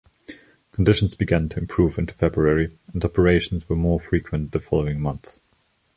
Conditions 0.71 1.13
began 1.13 1.47
to 1.49 1.59
improve 1.59 1.99
into 1.99 2.15
February 2.15 2.75
and 2.91 3.05
operations 3.05 3.69
were 3.69 3.75
more 3.75 3.99
frequent 3.99 4.51
the 4.51 4.59
following 4.59 4.99
month. 4.99 5.39